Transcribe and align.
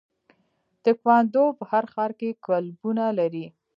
تکواندو 0.85 1.45
په 1.57 1.63
هر 1.71 1.83
ښار 1.93 2.11
کې 2.19 2.29
کلبونه 2.47 3.05
لري. 3.19 3.45